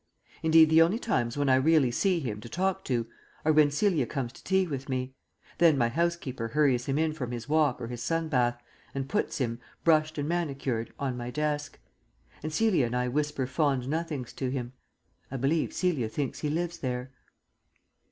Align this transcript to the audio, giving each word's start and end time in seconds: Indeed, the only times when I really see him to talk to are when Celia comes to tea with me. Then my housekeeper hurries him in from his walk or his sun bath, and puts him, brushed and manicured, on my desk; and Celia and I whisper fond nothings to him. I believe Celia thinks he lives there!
Indeed, 0.41 0.71
the 0.71 0.81
only 0.81 0.97
times 0.97 1.37
when 1.37 1.47
I 1.47 1.53
really 1.53 1.91
see 1.91 2.19
him 2.19 2.41
to 2.41 2.49
talk 2.49 2.83
to 2.85 3.05
are 3.45 3.51
when 3.53 3.69
Celia 3.69 4.07
comes 4.07 4.33
to 4.33 4.43
tea 4.43 4.65
with 4.65 4.89
me. 4.89 5.13
Then 5.59 5.77
my 5.77 5.89
housekeeper 5.89 6.47
hurries 6.47 6.87
him 6.87 6.97
in 6.97 7.13
from 7.13 7.29
his 7.29 7.47
walk 7.47 7.79
or 7.79 7.85
his 7.85 8.01
sun 8.01 8.27
bath, 8.27 8.59
and 8.95 9.07
puts 9.07 9.37
him, 9.37 9.59
brushed 9.83 10.17
and 10.17 10.27
manicured, 10.27 10.91
on 10.97 11.15
my 11.17 11.29
desk; 11.29 11.77
and 12.41 12.51
Celia 12.51 12.87
and 12.87 12.95
I 12.95 13.09
whisper 13.09 13.45
fond 13.45 13.87
nothings 13.87 14.33
to 14.33 14.49
him. 14.49 14.73
I 15.29 15.37
believe 15.37 15.71
Celia 15.71 16.09
thinks 16.09 16.39
he 16.39 16.49
lives 16.49 16.79
there! 16.79 17.11